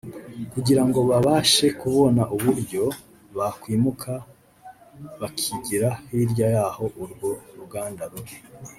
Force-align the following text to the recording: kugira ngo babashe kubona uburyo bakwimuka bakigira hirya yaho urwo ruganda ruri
kugira 0.53 0.81
ngo 0.87 0.99
babashe 1.09 1.67
kubona 1.81 2.21
uburyo 2.35 2.83
bakwimuka 3.37 4.13
bakigira 5.19 5.89
hirya 6.09 6.47
yaho 6.55 6.85
urwo 7.03 7.29
ruganda 7.57 8.03
ruri 8.11 8.35